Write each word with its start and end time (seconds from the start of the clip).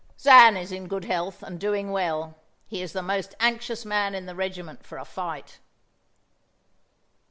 "Zan 0.19 0.57
is 0.57 0.71
in 0.71 0.87
good 0.87 1.05
health 1.05 1.43
and 1.43 1.59
doing 1.59 1.91
well. 1.91 2.33
He 2.65 2.81
is 2.81 2.91
the 2.91 3.03
most 3.03 3.35
anxious 3.39 3.85
man 3.85 4.15
in 4.15 4.25
the 4.25 4.33
regiment 4.33 4.83
for 4.83 4.97
a 4.97 5.05
fight." 5.05 5.59